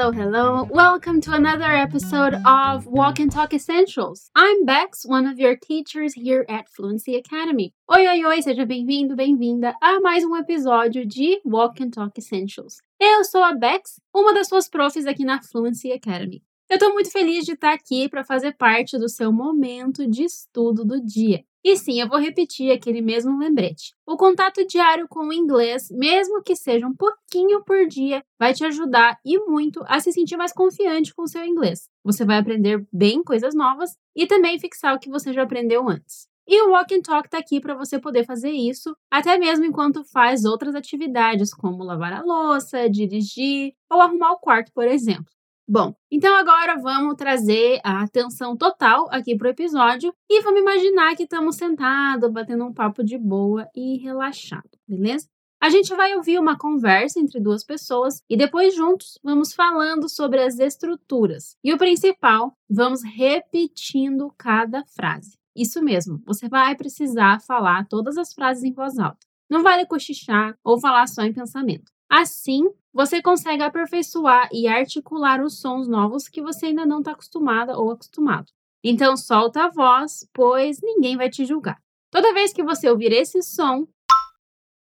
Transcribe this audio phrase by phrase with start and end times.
[0.00, 0.62] Hello, hello.
[0.70, 4.30] Welcome to another episode of Walk and Talk Essentials.
[4.34, 7.74] I'm Bex, one of your teachers here at Fluency Academy.
[7.86, 12.78] Oi, oi, oi, seja bem-vindo, bem-vinda a mais um episódio de Walk and Talk Essentials.
[12.98, 16.42] Eu sou a Bex, uma das suas profs aqui na Fluency Academy.
[16.70, 20.82] Eu estou muito feliz de estar aqui para fazer parte do seu momento de estudo
[20.82, 21.44] do dia.
[21.62, 23.94] E sim, eu vou repetir aquele mesmo lembrete.
[24.06, 28.64] O contato diário com o inglês, mesmo que seja um pouquinho por dia, vai te
[28.64, 31.88] ajudar e muito a se sentir mais confiante com o seu inglês.
[32.02, 36.26] Você vai aprender bem coisas novas e também fixar o que você já aprendeu antes.
[36.48, 40.02] E o Walk and Talk está aqui para você poder fazer isso, até mesmo enquanto
[40.02, 45.39] faz outras atividades, como lavar a louça, dirigir ou arrumar o quarto, por exemplo.
[45.72, 51.22] Bom, então agora vamos trazer a atenção total aqui pro episódio e vamos imaginar que
[51.22, 55.28] estamos sentados, batendo um papo de boa e relaxado, beleza?
[55.62, 60.42] A gente vai ouvir uma conversa entre duas pessoas e depois juntos vamos falando sobre
[60.42, 61.54] as estruturas.
[61.62, 65.38] E o principal, vamos repetindo cada frase.
[65.54, 69.24] Isso mesmo, você vai precisar falar todas as frases em voz alta.
[69.48, 71.92] Não vale cochichar ou falar só em pensamento.
[72.10, 77.78] Assim, você consegue aperfeiçoar e articular os sons novos que você ainda não está acostumada
[77.78, 78.50] ou acostumado.
[78.82, 81.80] Então, solta a voz, pois ninguém vai te julgar.
[82.10, 83.86] Toda vez que você ouvir esse som,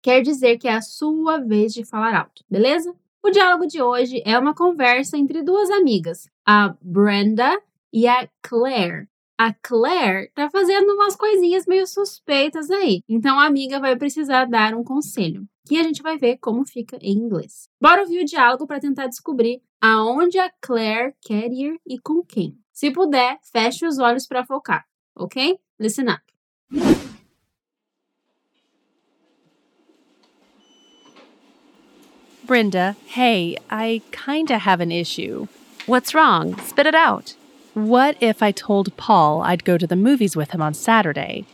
[0.02, 2.96] quer dizer que é a sua vez de falar alto, beleza?
[3.22, 7.60] O diálogo de hoje é uma conversa entre duas amigas, a Brenda
[7.92, 9.06] e a Claire.
[9.36, 14.74] A Claire tá fazendo umas coisinhas meio suspeitas aí, então a amiga vai precisar dar
[14.74, 17.68] um conselho que a gente vai ver como fica em inglês.
[17.80, 22.58] Bora ouvir o diálogo para tentar descobrir aonde a Claire quer ir e com quem.
[22.72, 25.58] Se puder, feche os olhos para focar, ok?
[25.78, 26.22] Listen up.
[32.46, 35.46] Brenda, hey, I kinda have an issue.
[35.86, 36.58] What's wrong?
[36.62, 37.36] Spit it out.
[37.74, 41.44] What if I told Paul I'd go to the movies with him on Saturday?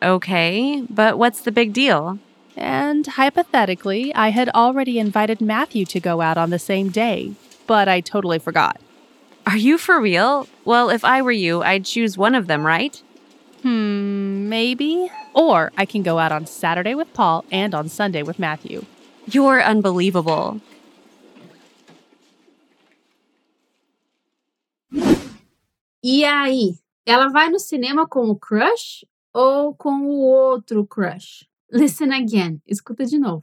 [0.00, 2.20] Okay, but what's the big deal?
[2.58, 7.34] And hypothetically, I had already invited Matthew to go out on the same day,
[7.68, 8.80] but I totally forgot.
[9.46, 10.48] Are you for real?
[10.64, 13.00] Well, if I were you, I'd choose one of them, right?
[13.62, 15.08] Hmm, maybe.
[15.34, 18.84] Or I can go out on Saturday with Paul and on Sunday with Matthew.
[19.30, 20.60] You're unbelievable.
[26.02, 26.74] E aí,
[27.06, 31.46] ela vai no cinema com o crush ou com o outro crush?
[31.70, 32.62] Listen again.
[32.70, 33.42] Escuta de novo.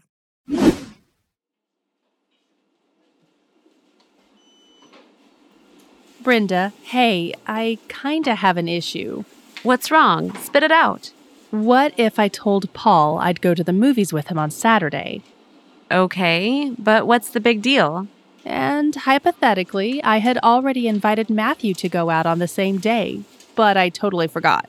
[6.23, 9.25] Brenda, hey, I kinda have an issue.
[9.61, 10.35] What's wrong?
[10.37, 11.11] Spit it out.
[11.51, 15.21] What if I told Paul I'd go to the movies with him on Saturday?
[15.91, 18.07] Okay, but what's the big deal?
[18.43, 23.21] And hypothetically, I had already invited Matthew to go out on the same day,
[23.55, 24.67] but I totally forgot.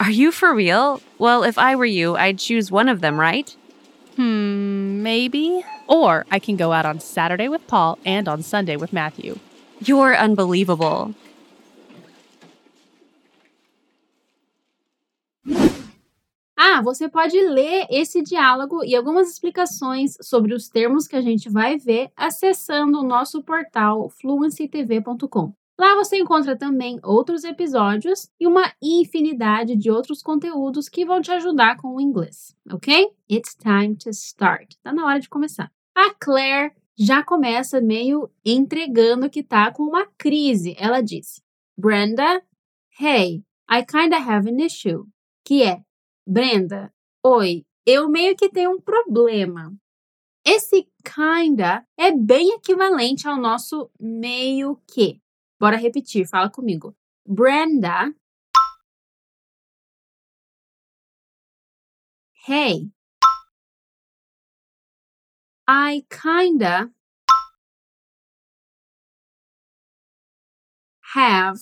[0.00, 1.02] Are you for real?
[1.18, 3.54] Well, if I were you, I'd choose one of them, right?
[4.16, 5.62] Hmm, maybe.
[5.88, 9.38] Or I can go out on Saturday with Paul and on Sunday with Matthew.
[9.84, 11.14] You're unbelievable.
[16.56, 21.50] Ah, você pode ler esse diálogo e algumas explicações sobre os termos que a gente
[21.50, 25.59] vai ver acessando o nosso portal fluencytv.com.
[25.80, 31.30] Lá você encontra também outros episódios e uma infinidade de outros conteúdos que vão te
[31.30, 33.10] ajudar com o inglês, ok?
[33.32, 34.74] It's time to start.
[34.82, 35.72] Tá na hora de começar.
[35.94, 40.76] A Claire já começa meio entregando que tá com uma crise.
[40.78, 41.42] Ela diz:
[41.78, 42.42] Brenda,
[43.00, 45.06] hey, I kinda have an issue.
[45.42, 45.80] Que é,
[46.28, 46.92] Brenda,
[47.24, 49.72] oi, eu meio que tenho um problema.
[50.44, 55.18] Esse kinda é bem equivalente ao nosso meio que.
[55.60, 56.96] Bora repetir, fala comigo.
[57.26, 58.14] Brenda.
[62.46, 62.90] Hey.
[65.68, 66.90] I kinda
[71.14, 71.60] have.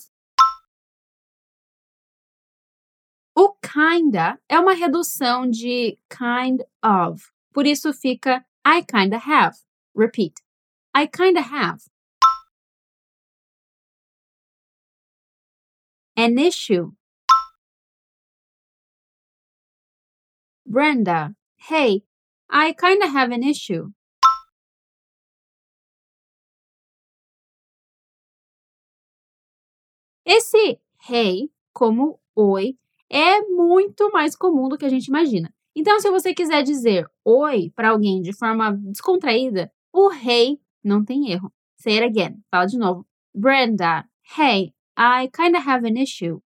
[3.34, 7.32] O kinda é uma redução de kind of.
[7.52, 9.56] Por isso fica I kinda have.
[9.96, 10.34] Repeat.
[10.94, 11.82] I kinda have.
[16.18, 16.90] An issue.
[20.66, 21.36] Brenda,
[21.70, 22.02] hey,
[22.50, 23.92] I kinda have an issue.
[30.26, 32.76] Esse hey, como oi,
[33.08, 35.54] é muito mais comum do que a gente imagina.
[35.74, 41.30] Então, se você quiser dizer oi para alguém de forma descontraída, o hey não tem
[41.30, 41.52] erro.
[41.76, 42.42] Say it again.
[42.50, 43.06] Fala de novo.
[43.32, 44.04] Brenda,
[44.36, 46.40] hey, I kind of have an issue.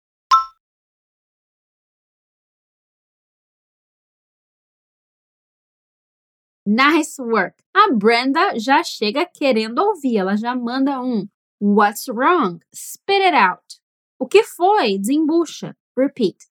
[6.65, 7.53] Nice work.
[7.75, 11.29] A Brenda já chega querendo ouvir, ela já manda um
[11.59, 12.61] What's wrong?
[12.73, 13.79] Spit it out.
[14.17, 14.97] O que foi?
[14.97, 15.75] Desembucha.
[15.95, 16.45] Repeat.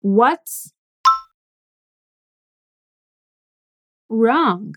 [0.00, 0.72] What's
[4.08, 4.74] wrong?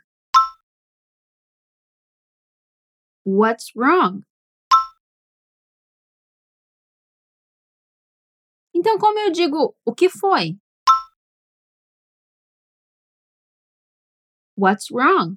[3.24, 4.26] What's wrong?
[8.76, 10.58] Então, como eu digo o que foi?
[14.58, 15.36] What's wrong?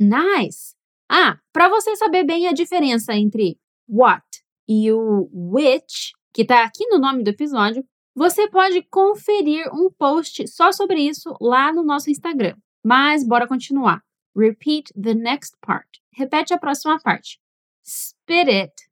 [0.00, 0.74] Nice!
[1.06, 4.24] Ah, para você saber bem a diferença entre what
[4.66, 10.48] e o which, que está aqui no nome do episódio, você pode conferir um post
[10.48, 12.56] só sobre isso lá no nosso Instagram.
[12.82, 14.02] Mas bora continuar.
[14.34, 15.88] Repeat the next part.
[16.14, 17.38] Repete a próxima parte.
[17.84, 18.91] Spit it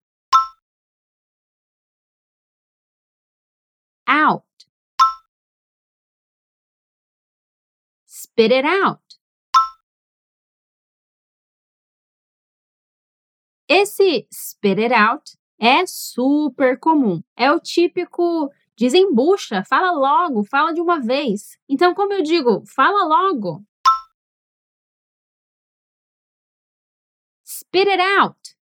[4.11, 4.45] out.
[8.07, 9.01] Spit it out.
[13.69, 17.23] Esse spit it out é super comum.
[17.37, 21.57] É o típico desembucha, fala logo, fala de uma vez.
[21.69, 23.65] Então, como eu digo, fala logo.
[27.45, 28.57] Spit it out.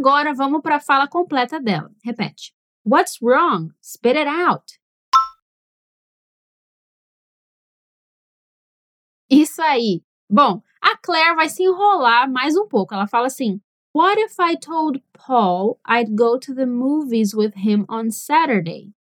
[0.00, 1.92] Agora vamos para a fala completa dela.
[2.02, 2.54] Repete.
[2.86, 3.74] What's wrong?
[3.82, 4.80] Spit it out.
[9.28, 10.02] Isso aí.
[10.26, 12.94] Bom, a Claire vai se enrolar mais um pouco.
[12.94, 13.60] Ela fala assim:
[13.94, 18.94] What if I told Paul I'd go to the movies with him on Saturday?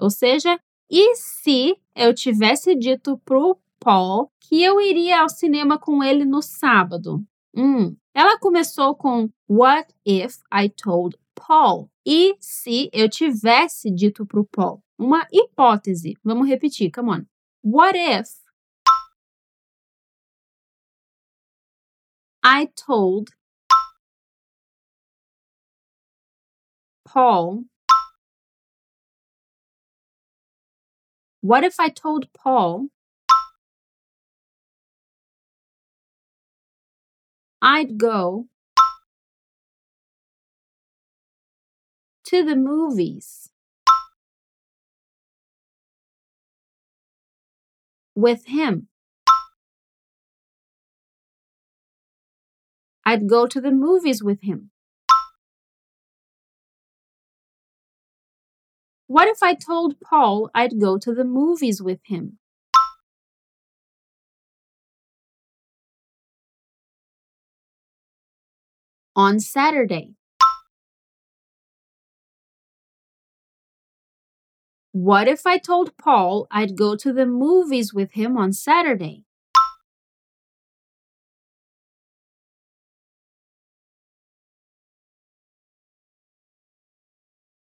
[0.00, 0.58] Ou seja,
[0.90, 6.42] e se eu tivesse dito pro Paul que eu iria ao cinema com ele no
[6.42, 7.24] sábado?
[7.54, 11.90] Hum, ela começou com What if I told Paul?
[12.06, 14.82] E se eu tivesse dito pro Paul?
[14.98, 16.14] Uma hipótese.
[16.22, 17.24] Vamos repetir, come on.
[17.62, 18.28] What if
[22.44, 23.30] I told
[27.12, 27.64] Paul.
[31.40, 32.86] What if I told Paul
[37.62, 38.46] I'd go
[42.24, 43.50] to the movies
[48.14, 48.88] with him?
[53.04, 54.70] I'd go to the movies with him.
[59.06, 62.39] What if I told Paul I'd go to the movies with him?
[69.20, 70.14] On Saturday.
[74.92, 79.24] What if I told Paul I'd go to the movies with him on Saturday?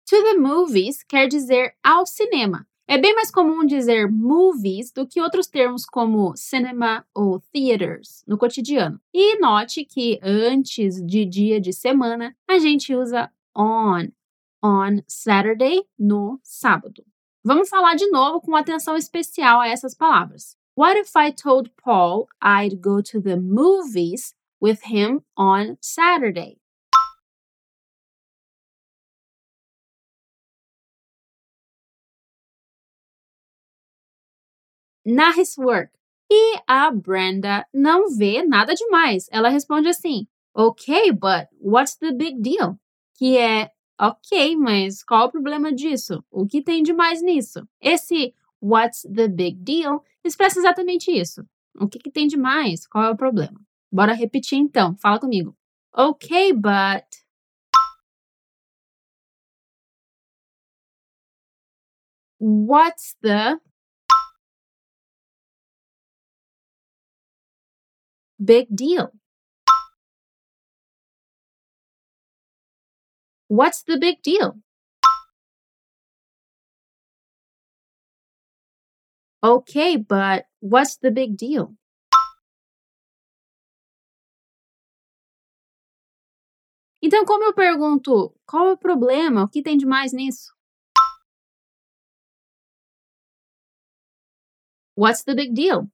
[0.09, 2.67] To the movies quer dizer ao cinema.
[2.91, 8.37] É bem mais comum dizer movies do que outros termos como cinema ou theaters no
[8.37, 9.01] cotidiano.
[9.15, 14.09] E note que antes de dia de semana, a gente usa on,
[14.61, 17.05] on Saturday, no sábado.
[17.45, 20.57] Vamos falar de novo com atenção especial a essas palavras.
[20.77, 26.60] What if I told Paul I'd go to the movies with him on Saturday?
[35.11, 35.91] Nice work.
[36.31, 39.27] E a Brenda não vê nada demais.
[39.33, 42.79] Ela responde assim: Ok, but what's the big deal?
[43.19, 46.25] Que é ok, mas qual o problema disso?
[46.31, 47.67] O que tem de mais nisso?
[47.81, 51.45] Esse what's the big deal expressa exatamente isso.
[51.79, 52.87] O que, que tem de mais?
[52.87, 53.61] Qual é o problema?
[53.93, 54.97] Bora repetir então.
[54.99, 55.57] Fala comigo.
[55.93, 57.05] Ok, but.
[62.39, 63.61] What's the
[68.43, 69.13] big deal?
[73.49, 74.61] What's the big deal?
[79.43, 81.75] Okay, but what's the big deal?
[87.03, 89.45] Então, como eu pergunto, qual é o problema?
[89.45, 90.55] O que tem de mais nisso?
[94.97, 95.91] What's the big deal?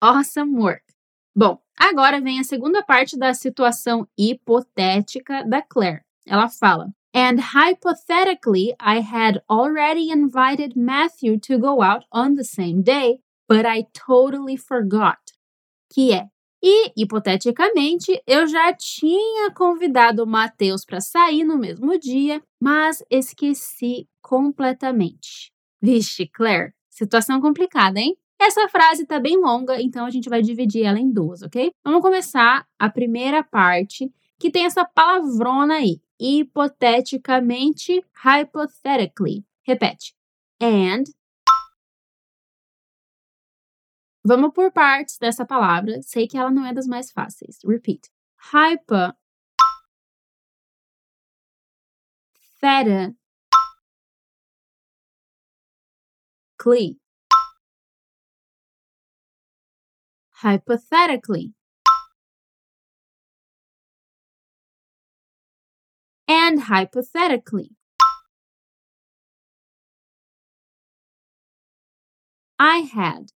[0.00, 0.84] Awesome work!
[1.34, 6.02] Bom, agora vem a segunda parte da situação hipotética da Claire.
[6.24, 12.82] Ela fala: And hypothetically, I had already invited Matthew to go out on the same
[12.82, 15.18] day, but I totally forgot.
[15.92, 16.28] Que é,
[16.62, 24.08] e hipoteticamente, eu já tinha convidado o Mateus para sair no mesmo dia, mas esqueci
[24.22, 25.52] completamente.
[25.82, 28.16] Vixe, Claire, situação complicada, hein?
[28.40, 31.72] Essa frase tá bem longa, então a gente vai dividir ela em duas, ok?
[31.84, 39.44] Vamos começar a primeira parte, que tem essa palavrona aí hipoteticamente, hypothetically.
[39.62, 40.14] Repete.
[40.60, 41.04] And.
[44.24, 46.00] Vamos por partes dessa palavra.
[46.02, 47.58] Sei que ela não é das mais fáceis.
[47.64, 48.10] Repeat.
[48.52, 49.14] Hypo.
[52.60, 53.14] Theta.
[56.56, 56.98] Clee.
[60.42, 61.54] Hypothetically.
[66.28, 67.70] and hypothetically.
[72.58, 73.32] I had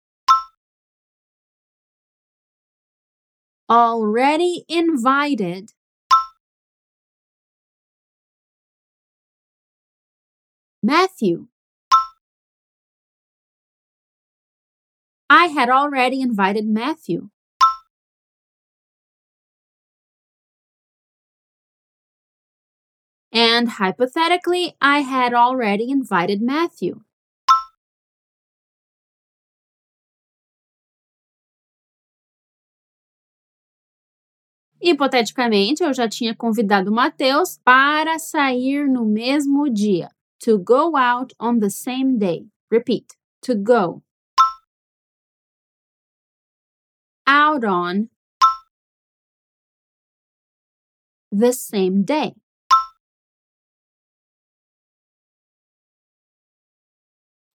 [3.70, 5.74] already invited
[10.82, 11.48] Matthew.
[15.31, 17.29] I had already invited Matthew.
[23.31, 27.01] And hypothetically, I had already invited Matthew.
[34.81, 40.09] Hipoteticamente, eu já tinha convidado Mateus para sair no mesmo dia.
[40.39, 42.48] To go out on the same day.
[42.71, 43.15] Repeat.
[43.41, 44.01] To go.
[47.29, 48.09] Out on
[51.31, 52.33] the same day.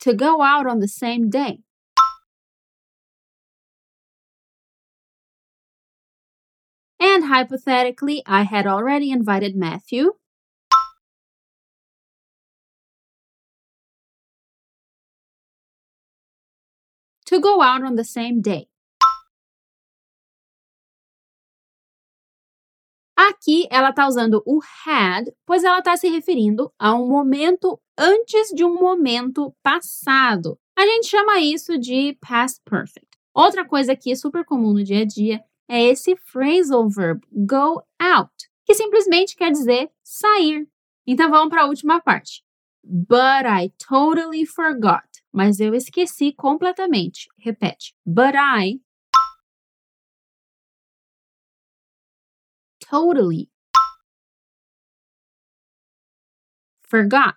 [0.01, 1.59] to go out on the same day.
[6.99, 10.13] And hypothetically, I had already invited Matthew.
[17.25, 18.70] To go out on the same day.
[23.29, 28.47] Aqui ela está usando o had, pois ela está se referindo a um momento antes
[28.49, 30.57] de um momento passado.
[30.75, 33.07] A gente chama isso de past perfect.
[33.31, 37.83] Outra coisa que é super comum no dia a dia é esse phrasal verb go
[38.01, 38.33] out,
[38.65, 40.67] que simplesmente quer dizer sair.
[41.05, 42.43] Então vamos para a última parte.
[42.83, 45.05] But I totally forgot.
[45.31, 47.29] Mas eu esqueci completamente.
[47.37, 47.93] Repete.
[48.03, 48.81] But I
[52.91, 53.47] totally
[56.83, 57.35] forgot.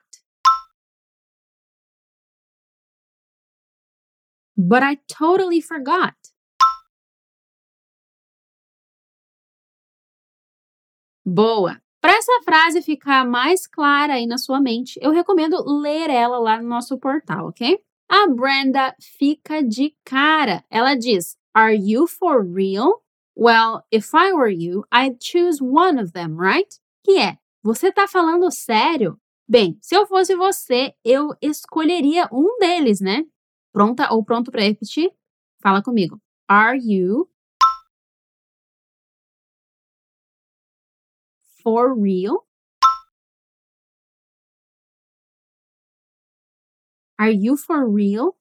[4.56, 6.14] But I totally forgot.
[11.24, 11.80] Boa!
[12.00, 16.60] Para essa frase ficar mais clara aí na sua mente, eu recomendo ler ela lá
[16.60, 17.78] no nosso portal, ok?
[18.08, 20.62] A Brenda fica de cara.
[20.68, 23.03] Ela diz: Are you for real?
[23.36, 26.72] Well, if I were you, I'd choose one of them, right?
[27.04, 29.18] Que é, você tá falando sério?
[29.48, 33.24] Bem, se eu fosse você, eu escolheria um deles, né?
[33.72, 35.10] Pronta ou pronto para repetir?
[35.60, 36.20] Fala comigo.
[36.48, 37.28] Are you
[41.62, 42.46] for real?
[47.18, 48.36] Are you for real?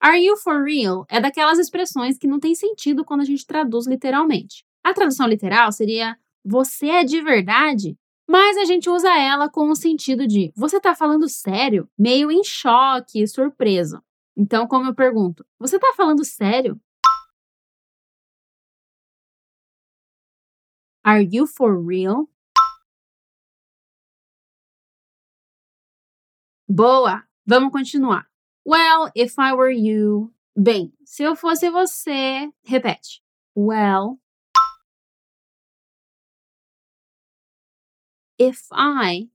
[0.00, 3.86] Are you for real é daquelas expressões que não tem sentido quando a gente traduz
[3.86, 4.64] literalmente.
[4.84, 7.98] A tradução literal seria você é de verdade?
[8.28, 11.88] Mas a gente usa ela com o sentido de você tá falando sério?
[11.98, 14.00] Meio em choque, surpreso.
[14.36, 16.80] Então, como eu pergunto, você tá falando sério?
[21.04, 22.28] Are you for real?
[26.68, 27.24] Boa!
[27.46, 28.28] Vamos continuar.
[28.68, 30.34] Well, if I were you.
[30.54, 32.50] Bem, se eu fosse você.
[32.66, 33.22] Repete.
[33.54, 34.18] Well.
[38.38, 39.28] If I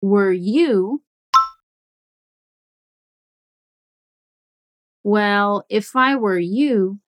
[0.00, 1.02] were you.
[5.02, 6.98] Well, if I were you.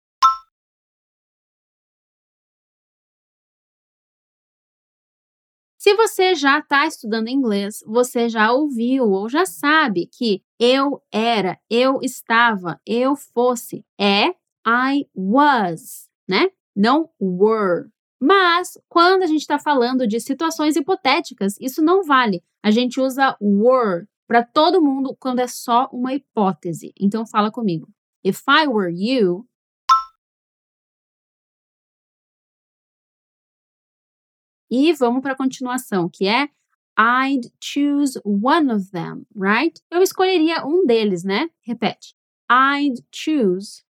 [5.87, 11.61] Se você já está estudando inglês, você já ouviu ou já sabe que eu era,
[11.71, 14.31] eu estava, eu fosse é
[14.67, 16.49] I was, né?
[16.75, 17.89] Não were.
[18.21, 22.43] Mas, quando a gente está falando de situações hipotéticas, isso não vale.
[22.65, 26.93] A gente usa were para todo mundo quando é só uma hipótese.
[27.01, 27.89] Então, fala comigo.
[28.25, 29.47] If I were you.
[34.79, 36.51] E vamos para a continuação, que é
[36.99, 39.81] I'd choose one of them, right?
[39.91, 41.49] Eu escolheria um deles, né?
[41.63, 42.15] Repete.
[42.51, 43.83] I'd choose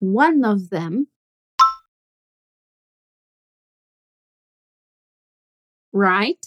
[0.00, 1.06] one of them,
[5.92, 6.44] right?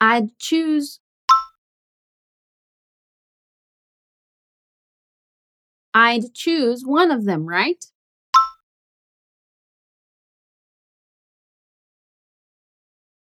[0.00, 1.00] I'd choose
[5.98, 7.82] I'd choose one of them, right?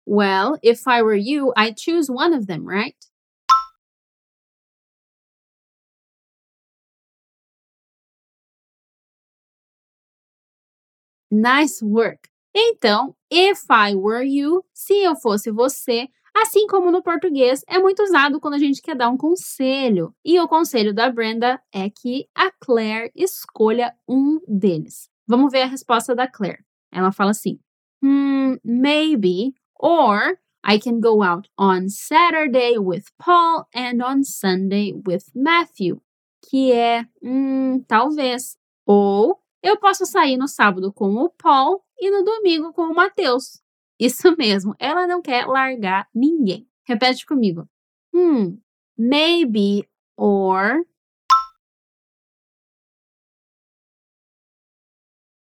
[0.05, 2.95] Well, if I were you, I'd choose one of them, right?
[11.31, 12.29] Nice work!
[12.55, 16.07] Então, if I were you, se eu fosse você,
[16.41, 20.13] assim como no português, é muito usado quando a gente quer dar um conselho.
[20.23, 25.09] E o conselho da Brenda é que a Claire escolha um deles.
[25.27, 26.63] Vamos ver a resposta da Claire.
[26.91, 27.59] Ela fala assim:
[28.03, 35.23] Hmm, maybe, or I can go out on Saturday with Paul and on Sunday with
[35.35, 36.01] Matthew.
[36.49, 38.57] Que é, hum, talvez.
[38.85, 43.61] Ou eu posso sair no sábado com o Paul e no domingo com o Matheus.
[43.99, 46.67] Isso mesmo, ela não quer largar ninguém.
[46.87, 47.67] Repete comigo.
[48.15, 48.57] Hmm,
[48.97, 49.87] maybe
[50.17, 50.85] or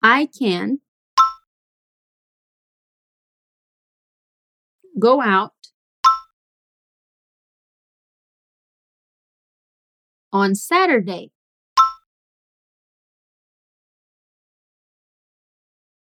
[0.03, 0.79] I can
[4.99, 5.53] go out
[10.33, 11.31] on Saturday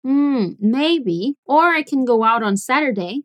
[0.04, 1.36] Hmm, maybe.
[1.44, 3.24] Or I can go out on Saturday.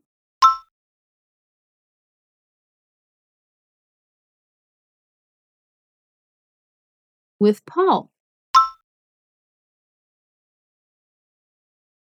[7.39, 8.11] With Paul.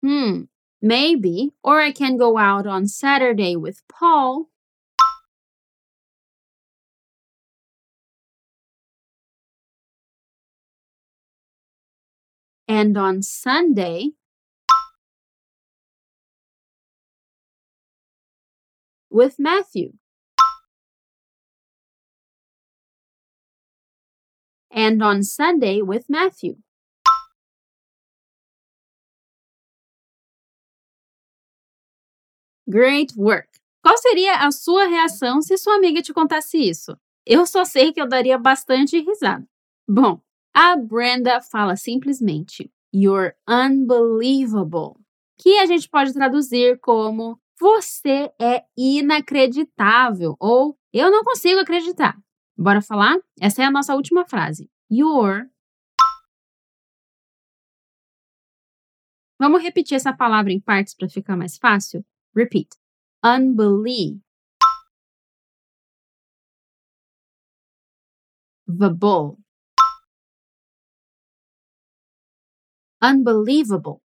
[0.02, 0.42] Hmm,
[0.80, 1.52] maybe.
[1.62, 4.48] Or I can go out on Saturday with Paul.
[12.66, 14.10] And on Sunday,
[19.10, 19.92] with Matthew.
[24.70, 26.56] And on Sunday with Matthew.
[32.68, 33.48] Great work!
[33.82, 36.94] Qual seria a sua reação se sua amiga te contasse isso?
[37.24, 39.46] Eu só sei que eu daria bastante risada.
[39.88, 40.20] Bom,
[40.52, 44.96] a Brenda fala simplesmente You're unbelievable,
[45.38, 52.16] que a gente pode traduzir como você é inacreditável ou eu não consigo acreditar.
[52.56, 53.16] Bora falar?
[53.40, 54.70] Essa é a nossa última frase.
[54.90, 55.48] You're.
[59.38, 62.04] Vamos repetir essa palavra em partes para ficar mais fácil?
[62.34, 62.68] Repeat.
[63.24, 64.20] Unbelievable.
[73.00, 74.02] Unbelievable.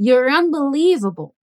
[0.00, 1.34] You're unbelievable.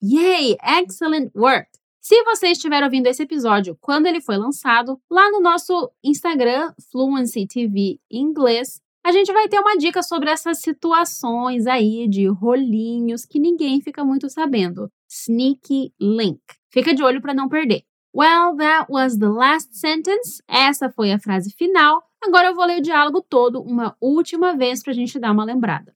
[0.00, 0.56] Yay!
[0.62, 1.68] Excellent work!
[2.00, 7.44] Se você estiver ouvindo esse episódio quando ele foi lançado, lá no nosso Instagram, Fluency
[7.44, 13.40] TV Inglês, a gente vai ter uma dica sobre essas situações aí de rolinhos que
[13.40, 14.88] ninguém fica muito sabendo.
[15.08, 16.40] Sneaky link.
[16.70, 17.82] Fica de olho para não perder.
[18.12, 20.42] Well, that was the last sentence.
[20.48, 22.02] Essa foi a frase final.
[22.22, 25.44] Agora eu vou ler o diálogo todo uma última vez para a gente dar uma
[25.44, 25.94] lembrada.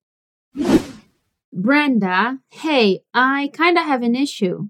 [1.52, 4.68] Brenda, hey, I kinda have an issue.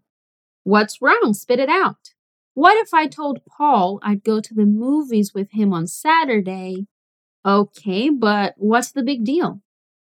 [0.64, 1.34] What's wrong?
[1.34, 2.14] Spit it out.
[2.54, 6.86] What if I told Paul I'd go to the movies with him on Saturday?
[7.44, 9.60] Okay, but what's the big deal?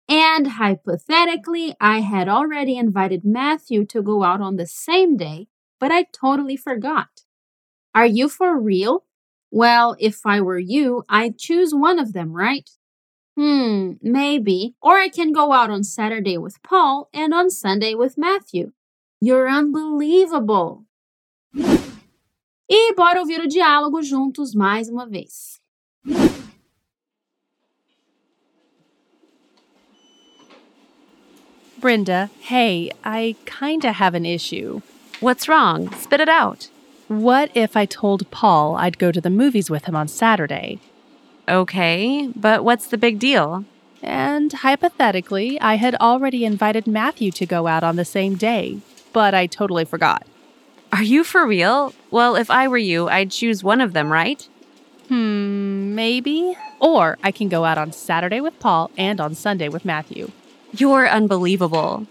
[0.08, 5.46] And hypothetically, I had already invited Matthew to go out on the same day,
[5.78, 7.24] but I totally forgot.
[7.98, 9.02] Are you for real?
[9.50, 12.70] Well, if I were you, I'd choose one of them, right?
[13.36, 14.76] Hmm, maybe.
[14.80, 18.70] Or I can go out on Saturday with Paul and on Sunday with Matthew.
[19.20, 20.84] You're unbelievable.
[22.70, 25.58] E bora ouvir o diálogo juntos mais uma vez.
[31.80, 34.82] Brenda, hey, I kinda have an issue.
[35.18, 35.92] What's wrong?
[35.94, 36.68] Spit it out.
[37.08, 40.78] What if I told Paul I'd go to the movies with him on Saturday?
[41.48, 43.64] Okay, but what's the big deal?
[44.02, 48.80] And hypothetically, I had already invited Matthew to go out on the same day,
[49.14, 50.26] but I totally forgot.
[50.92, 51.94] Are you for real?
[52.10, 54.46] Well, if I were you, I'd choose one of them, right?
[55.08, 56.56] Hmm, maybe.
[56.78, 60.30] Or I can go out on Saturday with Paul and on Sunday with Matthew.
[60.72, 62.06] You're unbelievable.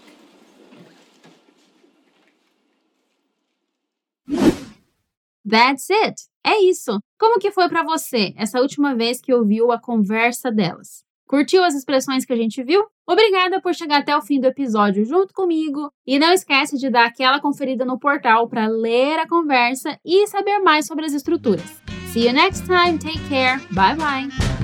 [5.48, 6.14] That's it.
[6.44, 6.98] É isso.
[7.18, 11.04] Como que foi para você essa última vez que ouviu a conversa delas?
[11.28, 12.86] Curtiu as expressões que a gente viu?
[13.06, 17.06] Obrigada por chegar até o fim do episódio junto comigo e não esquece de dar
[17.06, 21.82] aquela conferida no portal para ler a conversa e saber mais sobre as estruturas.
[22.12, 22.98] See you next time.
[22.98, 23.58] Take care.
[23.72, 24.57] Bye bye.